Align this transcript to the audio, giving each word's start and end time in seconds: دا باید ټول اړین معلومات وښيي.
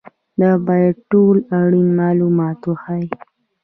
دا 0.39 0.51
باید 0.67 0.95
ټول 1.11 1.35
اړین 1.59 1.87
معلومات 1.99 2.59
وښيي. 2.63 3.07